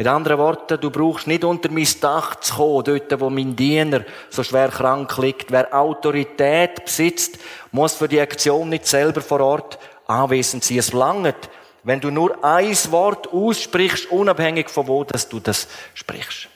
[0.01, 4.03] Mit anderen Worten, du brauchst nicht unter mein Dach zu kommen, dort, wo mein Diener
[4.31, 5.53] so schwer krank liegt.
[5.53, 7.39] Wer Autorität besitzt,
[7.71, 10.79] muss für die Aktion nicht selber vor Ort anwesend sein.
[10.79, 11.37] Es langt,
[11.83, 16.49] wenn du nur ein Wort aussprichst, unabhängig von wo, dass du das sprichst.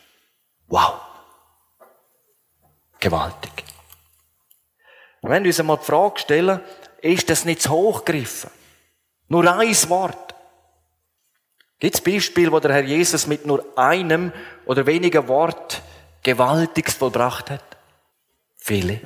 [0.68, 0.94] Wow.
[2.98, 3.52] Gewaltig.
[5.20, 6.60] Wenn wir uns einmal die Frage stellen,
[7.02, 8.48] ist das nicht zu hochgegriffen?
[9.28, 10.23] Nur ein Wort.
[11.78, 14.32] Gibt es Beispiele, wo der Herr Jesus mit nur einem
[14.64, 15.82] oder wenigen Wort
[16.22, 17.64] Gewaltiges vollbracht hat?
[18.56, 19.00] Viele.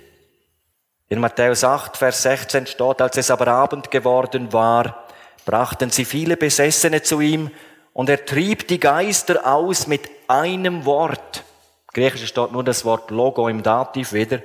[1.08, 5.06] In Matthäus 8, Vers 16 steht, als es aber Abend geworden war,
[5.46, 7.50] brachten sie viele Besessene zu ihm
[7.94, 11.42] und er trieb die Geister aus mit einem Wort.
[11.88, 14.40] Im Griechischen steht nur das Wort Logo im Dativ wieder.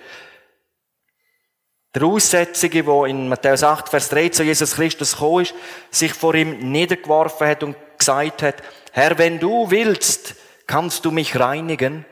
[1.94, 5.54] Der Aussätzige, der in Matthäus 8, Vers 3 zu Jesus Christus gekommen ist,
[5.92, 8.56] sich vor ihm niedergeworfen hat und gesagt hat,
[8.92, 10.36] Herr, wenn du willst,
[10.68, 12.06] kannst du mich reinigen.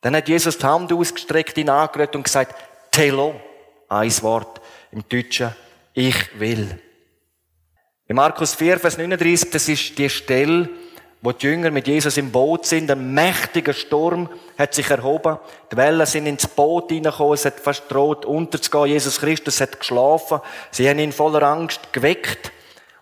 [0.00, 2.54] Dann hat Jesus die Hand ausgestreckt, ihn angerührt und gesagt,
[2.90, 3.40] Telo,
[3.88, 4.60] ein Wort
[4.92, 5.54] im Deutschen,
[5.94, 6.78] ich will.
[8.06, 10.68] In Markus 4, Vers 39, das ist die Stelle,
[11.20, 12.90] wo die Jünger mit Jesus im Boot sind.
[12.90, 15.38] Ein mächtiger Sturm hat sich erhoben.
[15.72, 17.34] Die Wellen sind ins Boot hineingekommen.
[17.34, 18.86] Es hat fast droht unterzugehen.
[18.86, 20.40] Jesus Christus hat geschlafen.
[20.70, 22.52] Sie haben ihn voller Angst geweckt.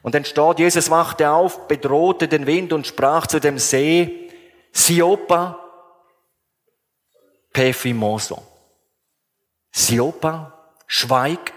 [0.06, 4.30] Und dann steht, Jesus wachte auf, bedrohte den Wind und sprach zu dem See,
[4.72, 5.58] Siopa,
[7.52, 8.40] Pefimoso.
[9.72, 11.52] Siopa, schweig,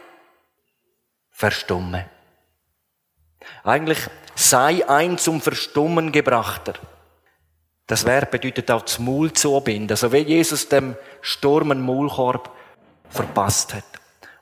[1.29, 2.09] verstumme.
[3.63, 3.99] Eigentlich
[4.33, 6.73] sei ein zum Verstummen gebrachter.
[7.85, 9.91] Das Verb bedeutet auch das Maul zubinden.
[9.91, 12.49] Also wie Jesus dem Sturm einen Maulkorb
[13.11, 13.85] verpasst hat.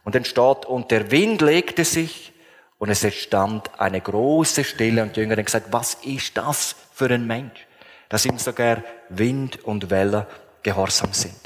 [0.06, 2.32] Und dann steht, und der Wind legte sich
[2.78, 7.10] und es entstand eine große Stille und die Jünger haben gesagt, was ist das für
[7.10, 7.66] ein Mensch,
[8.10, 10.26] dass ihm sogar Wind und Wellen
[10.64, 11.40] gehorsam sind.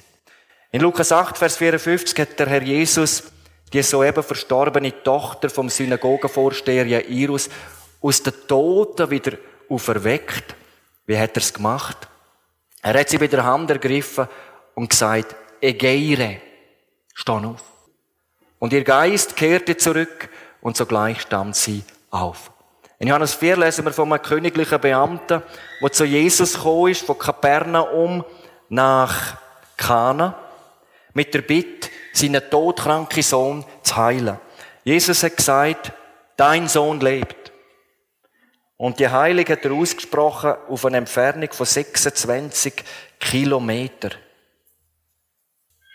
[0.72, 3.24] In Lukas 8, Vers 54 hat der Herr Jesus
[3.74, 7.50] die soeben verstorbene Tochter vom Synagogenvorsteher Jairus
[8.02, 9.38] aus den Toten wieder
[9.70, 10.56] auferweckt.
[11.06, 12.10] Wie hat er es gemacht?
[12.82, 14.28] Er hat sie bei der Hand ergriffen
[14.76, 16.42] und gesagt, Egeire,
[17.14, 17.64] steh auf.
[18.60, 20.30] Und ihr Geist kehrte zurück
[20.62, 22.52] und sogleich stand sie auf.
[23.00, 25.42] In Johannes 4 lesen wir von einem königlichen Beamten,
[25.82, 28.24] der zu Jesus gekommen ist, von Kapernaum
[28.70, 29.38] nach
[29.76, 30.38] Kana,
[31.14, 34.38] mit der Bitte, seinen todkranken Sohn zu heilen.
[34.84, 35.94] Jesus hat gesagt,
[36.38, 37.52] dein Sohn lebt.
[38.78, 42.84] Und die Heilige hat er ausgesprochen auf eine Entfernung von 26
[43.20, 44.10] Kilometer.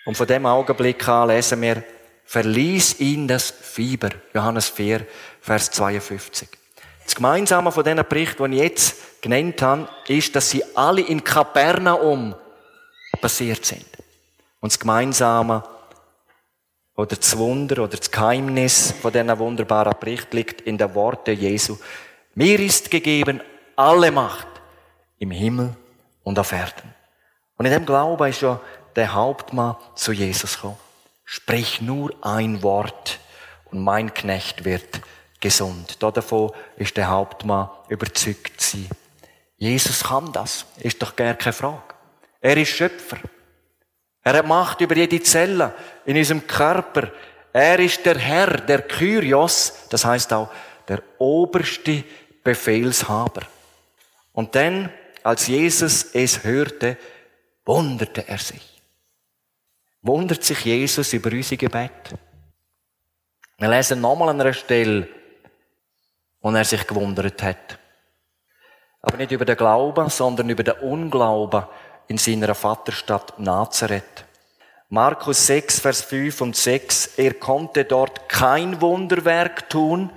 [0.04, 1.82] Und von dem Augenblick an lesen wir,
[2.26, 4.10] verließ ihn das Fieber.
[4.34, 5.06] Johannes 4,
[5.40, 6.48] Vers 52.
[7.04, 11.22] Das Gemeinsame von diesen Berichten, die ich jetzt genannt habe, ist, dass sie alle in
[11.22, 12.34] Kapernaum
[13.20, 13.86] passiert sind.
[14.60, 15.62] Und das Gemeinsame
[16.96, 21.78] oder das Wunder oder das Geheimnis von diesen wunderbaren Bericht liegt in den Worten Jesu.
[22.34, 23.40] Mir ist gegeben
[23.76, 24.48] alle Macht
[25.18, 25.76] im Himmel
[26.24, 26.94] und auf Erden.
[27.56, 28.60] Und in dem Glauben ist ja
[28.96, 30.85] der Hauptmann zu Jesus gekommen.
[31.28, 33.18] Sprich nur ein Wort
[33.64, 35.00] und mein Knecht wird
[35.40, 36.00] gesund.
[36.00, 38.88] Davon ist der Hauptmann überzeugt sie.
[39.56, 40.66] Jesus kann das.
[40.78, 41.94] Ist doch gar keine Frage.
[42.40, 43.18] Er ist Schöpfer.
[44.22, 47.10] Er hat Macht über jede Zelle in unserem Körper.
[47.52, 50.48] Er ist der Herr, der Kyrios, das heißt auch
[50.86, 52.04] der oberste
[52.44, 53.42] Befehlshaber.
[54.32, 54.92] Und dann,
[55.24, 56.96] als Jesus es hörte,
[57.64, 58.75] wunderte er sich
[60.06, 62.14] wundert sich Jesus über unser Gebet.
[63.58, 65.08] Wir lesen nochmal an einer Stelle,
[66.40, 67.78] wo er sich gewundert hat.
[69.02, 71.64] Aber nicht über den Glauben, sondern über den Unglauben
[72.08, 74.24] in seiner Vaterstadt Nazareth.
[74.88, 77.18] Markus 6, Vers 5 und 6.
[77.18, 80.10] Er konnte dort kein Wunderwerk tun,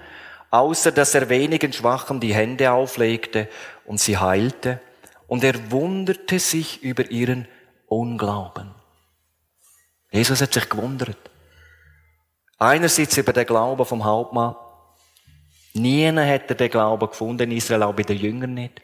[0.52, 3.48] außer dass er wenigen Schwachen die Hände auflegte
[3.86, 4.80] und sie heilte.
[5.28, 7.48] Und er wunderte sich über ihren
[7.88, 8.79] Unglauben.
[10.12, 11.18] Jesus hat sich gewundert.
[12.58, 14.56] Einerseits über den Glauben vom Hauptmann.
[15.74, 18.82] Niemand hat er den Glauben gefunden in Israel, auch bei den Jüngern nicht.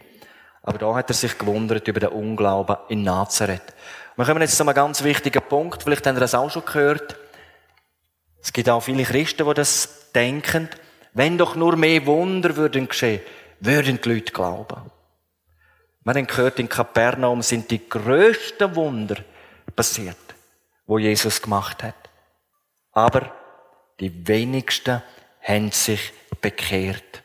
[0.61, 3.73] Aber da hat er sich gewundert über den Unglauben in Nazareth.
[4.15, 5.83] Wir kommen jetzt zu einem ganz wichtigen Punkt.
[5.83, 7.17] Vielleicht haben Sie das auch schon gehört.
[8.41, 10.69] Es gibt auch viele Christen, die das denken.
[11.13, 13.21] Wenn doch nur mehr Wunder würden geschehen,
[13.59, 14.91] würden die Leute glauben.
[16.03, 19.17] Wir haben gehört, in Kapernaum sind die größten Wunder
[19.75, 20.24] passiert,
[20.87, 21.95] wo Jesus gemacht hat.
[22.91, 23.31] Aber
[23.99, 25.01] die wenigsten
[25.41, 27.23] haben sich bekehrt.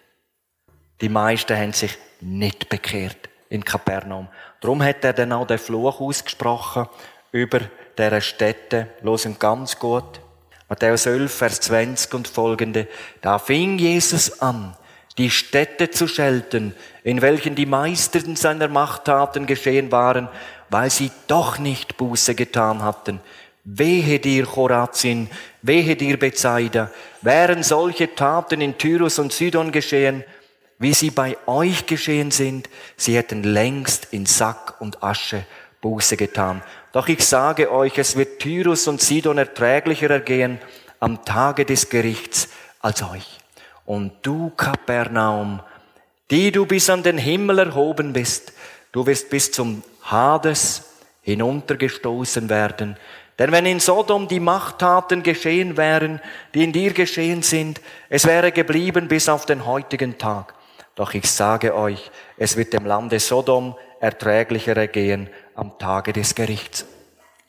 [1.00, 4.28] Die meisten haben sich nicht bekehrt in Kapernaum.
[4.60, 6.88] Darum hat er dann auch den Fluch ausgesprochen
[7.32, 7.60] über
[7.96, 8.88] dieser Städte.
[9.02, 10.20] Losen ganz gut.
[10.68, 12.86] Matthäus 11, Vers 20 und folgende.
[13.20, 14.76] Da fing Jesus an,
[15.18, 20.28] die Städte zu schelten, in welchen die meisten seiner Machttaten geschehen waren,
[20.68, 23.20] weil sie doch nicht Buße getan hatten.
[23.72, 25.28] Wehe dir, Chorazin,
[25.62, 26.90] wehe dir, Bethsaida,
[27.22, 30.24] wären solche Taten in Tyrus und Sidon geschehen,
[30.80, 35.44] wie sie bei euch geschehen sind, sie hätten längst in Sack und Asche
[35.80, 36.62] Buße getan.
[36.92, 40.58] Doch ich sage euch, es wird Tyrus und Sidon erträglicher ergehen
[40.98, 42.48] am Tage des Gerichts
[42.80, 43.38] als euch.
[43.84, 45.60] Und du, Kapernaum,
[46.30, 48.52] die du bis an den Himmel erhoben bist,
[48.90, 50.90] du wirst bis zum Hades
[51.22, 52.96] hinuntergestoßen werden.
[53.40, 56.20] Denn wenn in Sodom die Machttaten geschehen wären,
[56.52, 60.52] die in dir geschehen sind, es wäre geblieben bis auf den heutigen Tag.
[60.94, 66.84] Doch ich sage euch, es wird dem Lande Sodom erträglicher ergehen am Tage des Gerichts.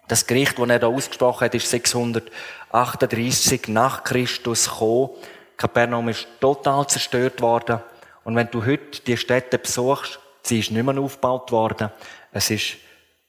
[0.07, 5.09] Das Gericht, das er da ausgesprochen hat, ist 638 nach Christus gekommen.
[5.57, 7.81] Kapernaum ist total zerstört worden.
[8.23, 11.91] Und wenn du heute die Städte besuchst, sie ist nicht mehr aufgebaut worden.
[12.31, 12.77] Es ist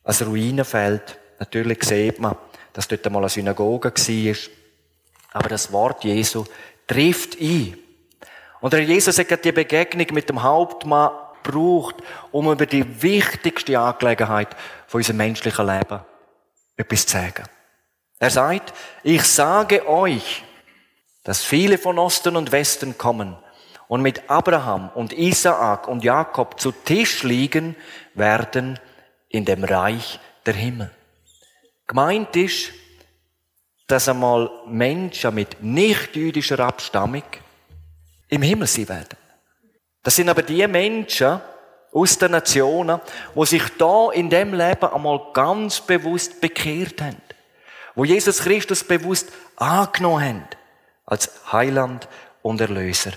[0.05, 1.19] ein Ruinenfeld.
[1.41, 2.37] Natürlich sieht man,
[2.73, 4.37] dass dort einmal eine Synagoge war.
[5.33, 6.45] Aber das Wort Jesu
[6.87, 7.77] trifft ein.
[8.61, 11.11] Und der Jesus hat die Begegnung mit dem Hauptmann
[11.43, 11.97] gebraucht,
[12.31, 14.57] um über die wichtigste Angelegenheit
[14.87, 16.01] von unserem menschlichen Leben
[16.77, 17.45] etwas zu sagen.
[18.19, 20.45] Er sagt, ich sage euch,
[21.25, 23.37] dass viele von Osten und Westen kommen
[23.89, 27.77] und mit Abraham und Isaak und Jakob zu Tisch liegen
[28.15, 28.79] werden
[29.29, 30.91] in dem Reich der Himmel.
[31.87, 32.73] Gemeint ist,
[33.87, 37.25] dass einmal Menschen mit nicht-jüdischer Abstammung
[38.29, 39.19] im Himmel sein werden.
[40.03, 41.41] Das sind aber die Menschen
[41.93, 43.01] aus den Nationen,
[43.35, 47.21] wo sich da in dem Leben einmal ganz bewusst bekehrt haben.
[47.95, 50.49] Wo Jesus Christus bewusst angenommen haben
[51.05, 52.09] als Heiland
[52.41, 53.13] und Erlöser.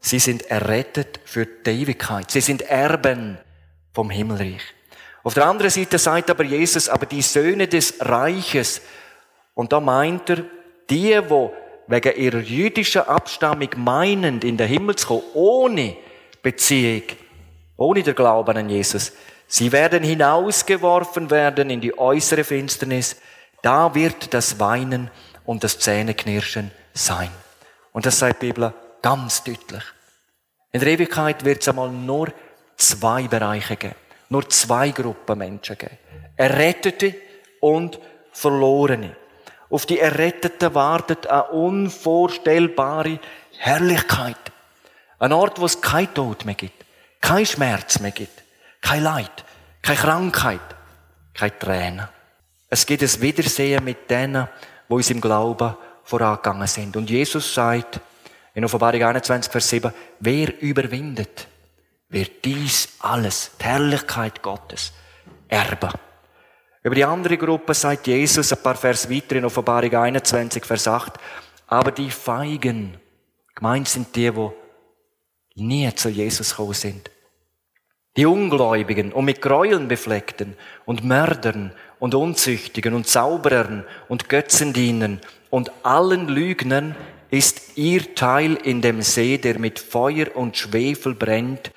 [0.00, 2.30] Sie sind errettet für die Ewigkeit.
[2.30, 3.38] Sie sind Erben
[3.94, 4.62] vom Himmelreich.
[5.22, 8.82] Auf der anderen Seite sagt aber Jesus, aber die Söhne des Reiches,
[9.54, 10.44] und da meint er,
[10.90, 11.52] die, wo
[11.86, 15.96] wegen ihrer jüdischen Abstammung meinend in den Himmel zu kommen, ohne
[16.42, 17.02] Beziehung,
[17.76, 19.12] ohne den Glauben an Jesus.
[19.46, 23.16] Sie werden hinausgeworfen werden in die äußere Finsternis.
[23.60, 25.10] Da wird das Weinen
[25.44, 27.30] und das Zähneknirschen sein.
[27.92, 29.82] Und das sagt die Bibel ganz deutlich.
[30.72, 32.32] In der Ewigkeit wird es einmal nur
[32.76, 33.94] zwei Bereiche geben.
[34.32, 35.98] Nur zwei Gruppen Menschen geben.
[36.36, 37.14] Errettete
[37.60, 37.98] und
[38.32, 39.14] Verlorene.
[39.68, 43.20] Auf die Erretteten wartet eine unvorstellbare
[43.58, 44.38] Herrlichkeit.
[45.18, 46.82] Ein Ort, wo es kein Tod mehr gibt,
[47.20, 48.42] kein Schmerz mehr gibt,
[48.80, 49.44] kein Leid,
[49.82, 50.60] keine Krankheit,
[51.34, 52.08] keine Tränen.
[52.70, 54.48] Es gibt ein Wiedersehen mit denen,
[54.88, 56.96] wo uns im Glauben vorangegangen sind.
[56.96, 58.00] Und Jesus sagt
[58.54, 61.48] in Offenbarung 21, Vers 7, wer überwindet,
[62.12, 64.92] wird dies alles, die Herrlichkeit Gottes,
[65.48, 65.90] erben.
[66.84, 71.12] Über die andere Gruppe sagt Jesus ein paar Vers weiter in Offenbarung 21, Vers 8.
[71.68, 72.98] Aber die Feigen,
[73.54, 74.52] gemeint sind die, wo
[75.54, 77.10] nie zu Jesus gekommen sind.
[78.16, 85.70] Die Ungläubigen und mit Gräueln befleckten und Mördern und Unzüchtigen und Zauberern und Götzendienern und
[85.82, 86.94] allen Lügnern
[87.30, 91.72] ist ihr Teil in dem See, der mit Feuer und Schwefel brennt.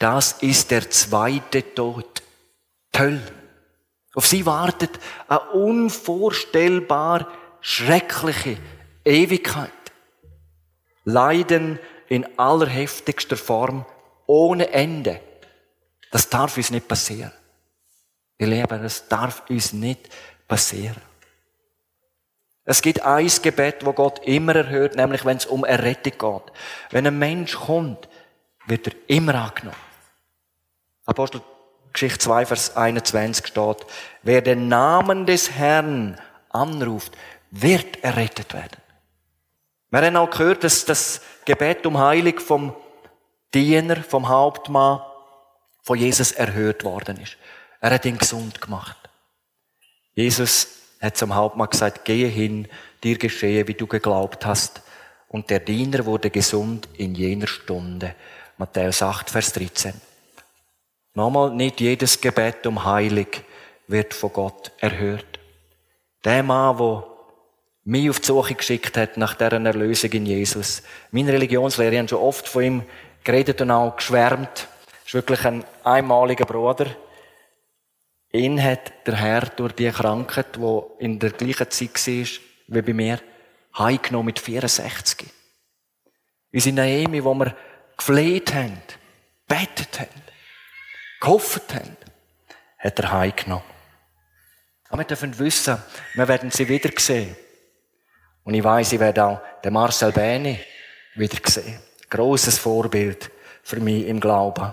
[0.00, 2.22] Das ist der zweite Tod.
[2.90, 3.20] Töll.
[4.14, 7.28] Auf sie wartet eine unvorstellbar
[7.60, 8.56] schreckliche
[9.04, 9.70] Ewigkeit.
[11.04, 13.84] Leiden in allerheftigster Form,
[14.26, 15.20] ohne Ende.
[16.10, 17.32] Das darf uns nicht passieren.
[18.38, 20.08] Ihr Lieben, das darf uns nicht
[20.48, 21.02] passieren.
[22.64, 26.52] Es gibt ein Gebet, wo Gott immer erhört, nämlich wenn es um Errettung geht.
[26.88, 28.08] Wenn ein Mensch kommt,
[28.66, 29.89] wird er immer angenommen.
[31.10, 31.42] Apostel
[31.92, 33.84] Geschichte 2, Vers 21 steht,
[34.22, 36.16] wer den Namen des Herrn
[36.50, 37.16] anruft,
[37.50, 38.80] wird errettet werden.
[39.90, 42.76] Wir haben auch gehört, dass das Gebet um Heilung vom
[43.52, 45.00] Diener, vom Hauptmann,
[45.82, 47.36] von Jesus erhört worden ist.
[47.80, 48.96] Er hat ihn gesund gemacht.
[50.14, 50.68] Jesus
[51.00, 52.68] hat zum Hauptmann gesagt, gehe hin,
[53.02, 54.82] dir geschehe, wie du geglaubt hast.
[55.26, 58.14] Und der Diener wurde gesund in jener Stunde.
[58.58, 60.09] Matthäus 8, Vers 13.
[61.14, 63.42] Nochmal, nicht jedes Gebet um Heilig
[63.88, 65.40] wird von Gott erhört.
[66.24, 67.04] Der Mann, der
[67.84, 70.82] mich auf die Suche geschickt hat nach deren Erlösung in Jesus.
[71.10, 72.82] Meine Religionslehrer haben schon oft von ihm
[73.24, 74.68] geredet und auch geschwärmt.
[75.04, 76.86] Ist wirklich ein einmaliger Bruder.
[78.32, 82.26] Ihn hat der Herr durch die Krankheit, die in der gleichen Zeit war
[82.68, 83.18] wie bei mir,
[83.76, 85.26] heimgenommen mit 64.
[86.52, 87.56] Unsere Naomi, wo wir
[87.96, 88.80] gefleht haben,
[89.48, 90.29] betet haben,
[91.20, 91.96] gehofft haben,
[92.78, 93.64] hat er heimgenommen.
[94.88, 95.78] Aber wir dürfen wissen,
[96.14, 97.36] wir werden sie wieder sehen.
[98.42, 100.58] Und ich weiß, ich werde auch den Marcel Bäni
[101.14, 101.78] wieder sehen.
[102.08, 103.30] Grosses Vorbild
[103.62, 104.72] für mich im Glauben.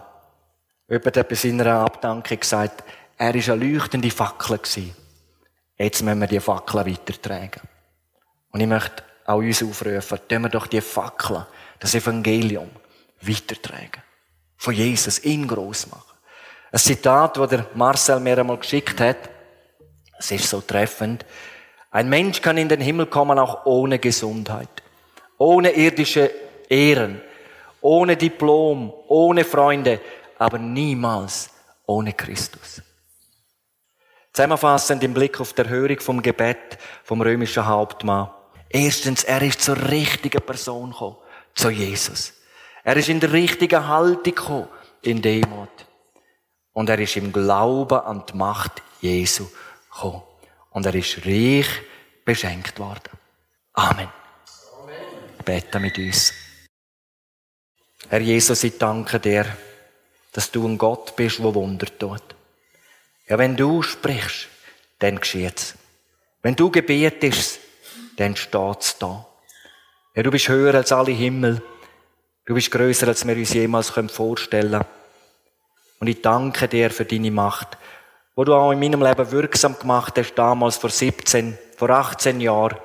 [0.90, 2.84] Jemand hat bei seiner Abdankung gesagt,
[3.18, 4.60] er war eine leuchtende Fackel.
[5.78, 7.62] Jetzt müssen wir die Fackel weitertragen.
[8.52, 11.46] Und ich möchte auch uns aufrufen, tun wir doch die Fackel,
[11.80, 12.70] das Evangelium,
[13.22, 14.02] weitertragen.
[14.56, 16.07] Von Jesus, ihn gross machen.
[16.72, 19.30] Ein Zitat, das der Marcel mir einmal geschickt hat,
[20.20, 21.26] es ist so treffend.
[21.92, 24.70] Ein Mensch kann in den Himmel kommen auch ohne Gesundheit,
[25.38, 26.32] ohne irdische
[26.70, 27.22] Ehren,
[27.82, 30.02] ohne Diplom, ohne Freunde,
[30.38, 31.50] aber niemals
[31.86, 32.82] ohne Christus.
[34.34, 38.30] Zusammenfassend im Blick auf die Erhörung vom Gebet vom römischen Hauptmann.
[38.70, 41.16] Erstens, er ist zur richtigen Person gekommen,
[41.56, 42.34] zu Jesus.
[42.84, 44.68] Er ist in der richtigen Haltung gekommen,
[45.02, 45.87] in Demut.
[46.78, 49.48] Und er ist im Glauben an die Macht Jesu
[49.92, 50.22] gekommen.
[50.70, 51.66] Und er ist reich
[52.24, 53.18] beschenkt worden.
[53.74, 54.08] Amen.
[54.80, 54.96] Amen.
[55.44, 56.36] Beten mit uns.
[58.10, 59.48] Herr Jesus, ich danke dir,
[60.34, 62.36] dass du ein Gott bist, der Wunder tut.
[63.28, 64.48] Ja, wenn du sprichst,
[65.00, 65.74] dann geschieht's.
[66.44, 67.60] Wenn du gebietest,
[68.18, 69.26] dann steht's da.
[70.14, 71.60] Ja, du bist höher als alle Himmel.
[72.46, 74.97] Du bist größer, als wir uns jemals vorstellen können.
[76.00, 77.78] Und ich danke dir für deine Macht
[78.38, 82.78] wo du auch in meinem Leben wirksam gemacht hast, damals vor 17, vor 18 Jahren,